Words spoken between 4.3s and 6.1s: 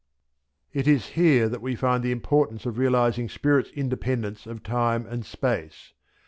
of time and space.